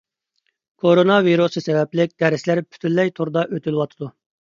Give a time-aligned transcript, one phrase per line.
[0.85, 4.15] كورونا ۋىرۇسى سەۋەبلىك دەرسلەر پۈتۈنلەي توردا ئۆتۈلۈۋاتىدۇ.